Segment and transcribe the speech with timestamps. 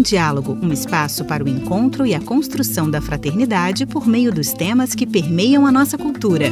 [0.00, 4.50] em Diálogo, um espaço para o encontro e a construção da fraternidade por meio dos
[4.50, 6.46] temas que permeiam a nossa cultura.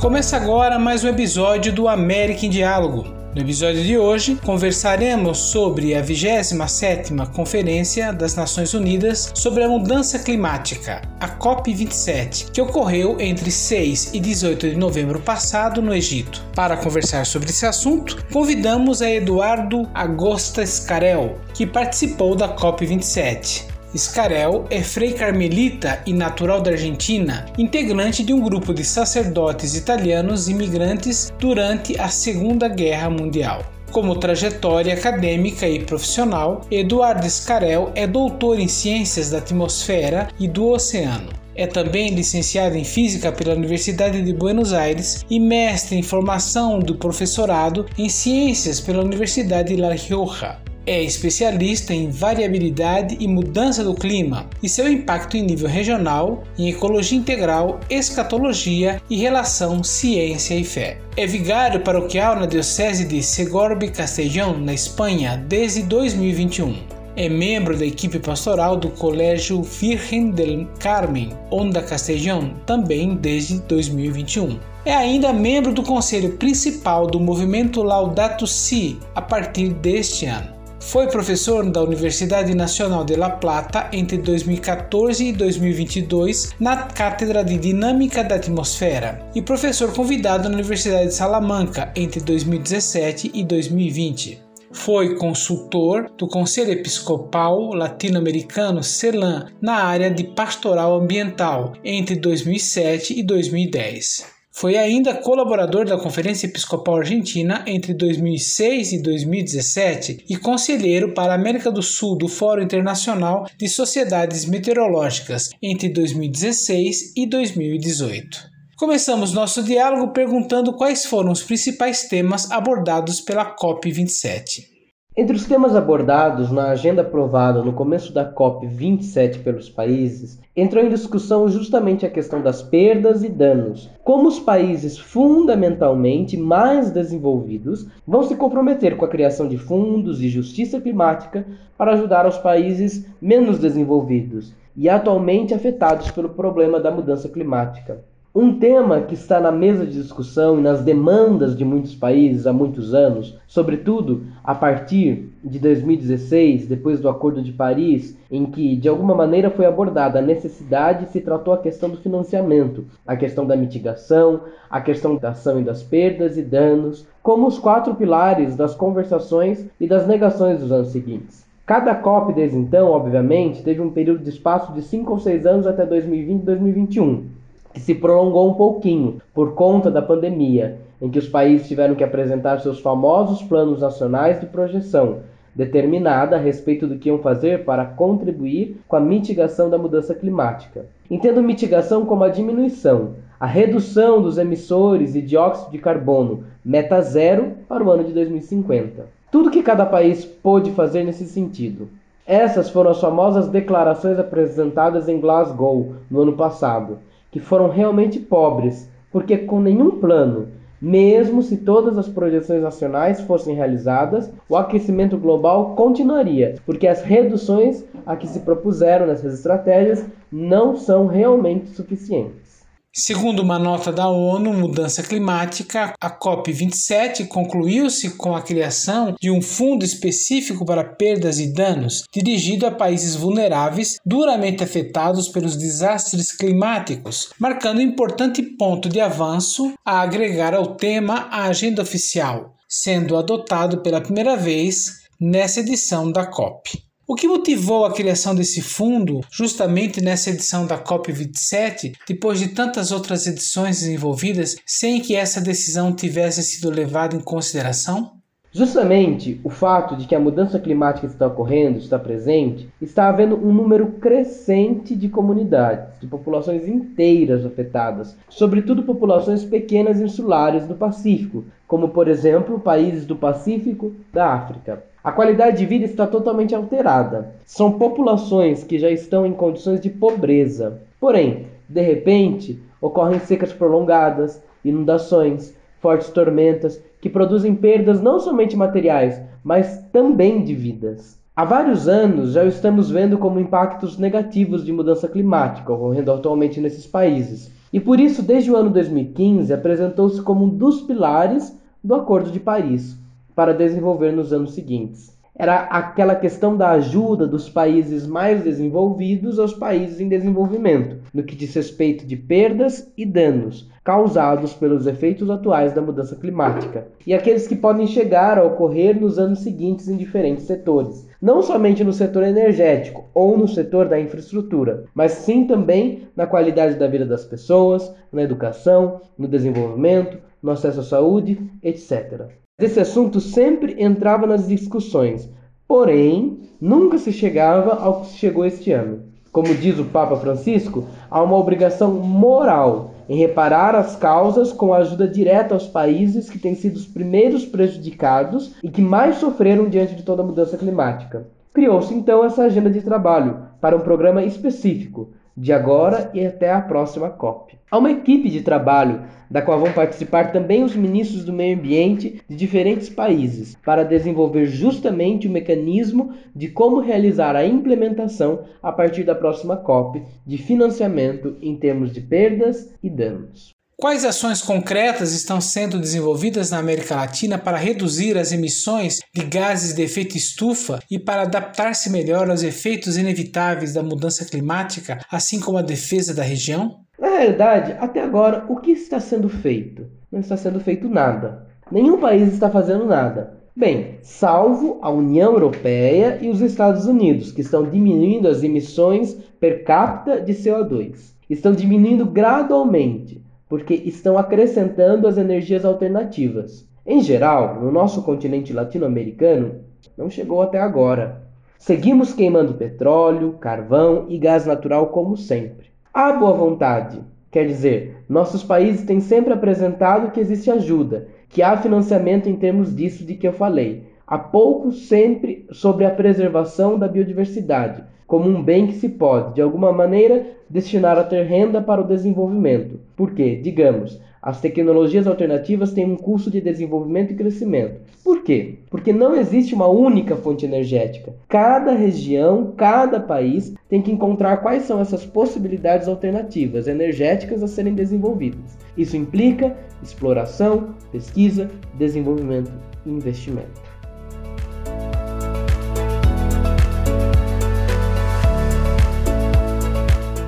[0.00, 3.23] Começa agora mais um episódio do América em Diálogo.
[3.34, 10.20] No episódio de hoje, conversaremos sobre a 27ª Conferência das Nações Unidas sobre a Mudança
[10.20, 16.44] Climática, a COP27, que ocorreu entre 6 e 18 de novembro passado no Egito.
[16.54, 23.73] Para conversar sobre esse assunto, convidamos a Eduardo Agosta Scarel, que participou da COP27.
[23.96, 30.48] Scarel é frei carmelita e natural da Argentina, integrante de um grupo de sacerdotes italianos
[30.48, 33.64] imigrantes durante a Segunda Guerra Mundial.
[33.92, 40.70] Como trajetória acadêmica e profissional, Eduardo Scarel é doutor em Ciências da Atmosfera e do
[40.70, 41.30] Oceano.
[41.54, 46.96] É também licenciado em Física pela Universidade de Buenos Aires e mestre em Formação do
[46.96, 50.58] Professorado em Ciências pela Universidade de La Rioja.
[50.86, 56.68] É especialista em variabilidade e mudança do clima e seu impacto em nível regional, em
[56.68, 60.98] ecologia integral, escatologia e relação ciência e fé.
[61.16, 66.76] É vigário paroquial na Diocese de Segorbe-Castellón, na Espanha, desde 2021.
[67.16, 74.58] É membro da equipe pastoral do Colégio Virgen del Carmen, Onda Castellón, também desde 2021.
[74.84, 80.53] É ainda membro do conselho principal do movimento Laudato Si a partir deste ano.
[80.86, 87.56] Foi professor da Universidade Nacional de La Plata entre 2014 e 2022 na Cátedra de
[87.56, 94.40] Dinâmica da Atmosfera e professor convidado na Universidade de Salamanca entre 2017 e 2020.
[94.70, 103.22] Foi consultor do Conselho Episcopal Latino-Americano CELAM na área de pastoral ambiental entre 2007 e
[103.22, 104.43] 2010.
[104.56, 111.34] Foi ainda colaborador da Conferência Episcopal Argentina entre 2006 e 2017 e conselheiro para a
[111.34, 118.54] América do Sul do Fórum Internacional de Sociedades Meteorológicas entre 2016 e 2018.
[118.76, 124.73] Começamos nosso diálogo perguntando quais foram os principais temas abordados pela COP27.
[125.16, 130.88] Entre os temas abordados na agenda aprovada no começo da COP27 pelos países, entrou em
[130.88, 133.88] discussão justamente a questão das perdas e danos.
[134.02, 140.28] Como os países fundamentalmente mais desenvolvidos vão se comprometer com a criação de fundos e
[140.28, 141.46] justiça climática
[141.78, 148.02] para ajudar os países menos desenvolvidos e atualmente afetados pelo problema da mudança climática.
[148.36, 152.52] Um tema que está na mesa de discussão e nas demandas de muitos países há
[152.52, 158.88] muitos anos, sobretudo a partir de 2016, depois do Acordo de Paris, em que de
[158.88, 163.46] alguma maneira foi abordada a necessidade e se tratou a questão do financiamento, a questão
[163.46, 168.56] da mitigação, a questão da ação e das perdas e danos, como os quatro pilares
[168.56, 171.46] das conversações e das negações dos anos seguintes.
[171.64, 175.66] Cada COP desde então, obviamente, teve um período de espaço de 5 ou 6 anos
[175.68, 177.43] até 2020 e 2021
[177.74, 182.04] que se prolongou um pouquinho por conta da pandemia, em que os países tiveram que
[182.04, 185.18] apresentar seus famosos planos nacionais de projeção,
[185.54, 190.86] determinada a respeito do que iam fazer para contribuir com a mitigação da mudança climática.
[191.10, 197.54] Entendo mitigação como a diminuição, a redução dos emissores de dióxido de carbono, meta zero
[197.68, 199.06] para o ano de 2050.
[199.30, 201.88] Tudo que cada país pôde fazer nesse sentido.
[202.26, 206.98] Essas foram as famosas declarações apresentadas em Glasgow no ano passado,
[207.34, 210.46] que foram realmente pobres, porque com nenhum plano,
[210.80, 217.84] mesmo se todas as projeções nacionais fossem realizadas, o aquecimento global continuaria, porque as reduções
[218.06, 222.53] a que se propuseram nessas estratégias não são realmente suficientes.
[222.96, 229.42] Segundo uma nota da ONU Mudança Climática, a COP27 concluiu-se com a criação de um
[229.42, 237.30] fundo específico para perdas e danos, dirigido a países vulneráveis duramente afetados pelos desastres climáticos,
[237.36, 243.82] marcando um importante ponto de avanço a agregar ao tema a agenda oficial, sendo adotado
[243.82, 246.84] pela primeira vez nessa edição da COP.
[247.06, 252.90] O que motivou a criação desse fundo, justamente nessa edição da COP27, depois de tantas
[252.90, 258.12] outras edições desenvolvidas, sem que essa decisão tivesse sido levada em consideração?
[258.50, 263.52] Justamente o fato de que a mudança climática está ocorrendo, está presente, está havendo um
[263.52, 271.90] número crescente de comunidades, de populações inteiras afetadas, sobretudo populações pequenas insulares do Pacífico, como
[271.90, 274.93] por exemplo países do Pacífico da África.
[275.04, 277.34] A qualidade de vida está totalmente alterada.
[277.44, 280.80] São populações que já estão em condições de pobreza.
[280.98, 289.20] Porém, de repente, ocorrem secas prolongadas, inundações, fortes tormentas que produzem perdas não somente materiais,
[289.44, 291.20] mas também de vidas.
[291.36, 296.86] Há vários anos já estamos vendo como impactos negativos de mudança climática ocorrendo atualmente nesses
[296.86, 297.52] países.
[297.70, 302.40] E por isso, desde o ano 2015, apresentou-se como um dos pilares do Acordo de
[302.40, 303.03] Paris
[303.34, 305.14] para desenvolver nos anos seguintes.
[305.36, 311.34] Era aquela questão da ajuda dos países mais desenvolvidos aos países em desenvolvimento, no que
[311.34, 317.48] diz respeito de perdas e danos causados pelos efeitos atuais da mudança climática, e aqueles
[317.48, 322.22] que podem chegar a ocorrer nos anos seguintes em diferentes setores, não somente no setor
[322.22, 327.92] energético ou no setor da infraestrutura, mas sim também na qualidade da vida das pessoas,
[328.12, 332.30] na educação, no desenvolvimento, no acesso à saúde, etc.
[332.56, 335.28] Esse assunto sempre entrava nas discussões,
[335.66, 339.02] porém nunca se chegava ao que se chegou este ano.
[339.32, 344.78] Como diz o Papa Francisco, há uma obrigação moral em reparar as causas com a
[344.78, 349.96] ajuda direta aos países que têm sido os primeiros prejudicados e que mais sofreram diante
[349.96, 351.26] de toda a mudança climática.
[351.52, 356.60] Criou-se então essa agenda de trabalho para um programa específico, de agora e até a
[356.60, 357.58] próxima COP.
[357.70, 362.20] Há uma equipe de trabalho da qual vão participar também os ministros do meio ambiente
[362.28, 369.02] de diferentes países, para desenvolver justamente o mecanismo de como realizar a implementação a partir
[369.02, 373.53] da próxima COP de financiamento em termos de perdas e danos.
[373.76, 379.74] Quais ações concretas estão sendo desenvolvidas na América Latina para reduzir as emissões de gases
[379.74, 385.58] de efeito estufa e para adaptar-se melhor aos efeitos inevitáveis da mudança climática, assim como
[385.58, 386.80] a defesa da região?
[386.98, 389.86] Na realidade, até agora, o que está sendo feito?
[390.10, 391.44] Não está sendo feito nada.
[391.70, 393.34] Nenhum país está fazendo nada.
[393.56, 399.64] Bem, salvo a União Europeia e os Estados Unidos, que estão diminuindo as emissões per
[399.64, 401.12] capita de CO2.
[401.28, 406.68] Estão diminuindo gradualmente porque estão acrescentando as energias alternativas.
[406.86, 409.60] Em geral, no nosso continente latino-americano,
[409.96, 411.22] não chegou até agora.
[411.58, 415.68] Seguimos queimando petróleo, carvão e gás natural como sempre.
[415.92, 417.00] Há boa vontade,
[417.30, 422.74] quer dizer, nossos países têm sempre apresentado que existe ajuda, que há financiamento em termos
[422.74, 423.88] disso de que eu falei.
[424.06, 429.42] Há pouco sempre sobre a preservação da biodiversidade, como um bem que se pode, de
[429.42, 432.78] alguma maneira, destinar a ter renda para o desenvolvimento.
[432.96, 437.82] Porque, digamos, as tecnologias alternativas têm um custo de desenvolvimento e crescimento.
[438.02, 438.54] Por quê?
[438.70, 441.12] Porque não existe uma única fonte energética.
[441.28, 447.74] Cada região, cada país tem que encontrar quais são essas possibilidades alternativas energéticas a serem
[447.74, 448.56] desenvolvidas.
[448.78, 452.50] Isso implica exploração, pesquisa, desenvolvimento
[452.86, 453.73] e investimento.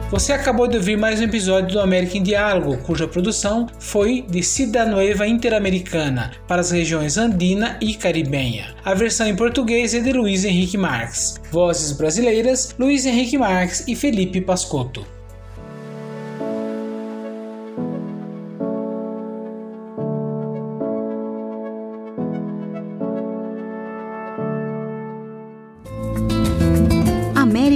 [0.08, 4.40] Você acabou de ouvir mais um episódio do América em Diálogo, cuja produção foi de
[4.40, 8.76] Cidadanoeva Interamericana para as regiões Andina e Caribenha.
[8.84, 11.40] A versão em português é de Luiz Henrique Marques.
[11.50, 15.15] Vozes brasileiras: Luiz Henrique Marques e Felipe Pascotto.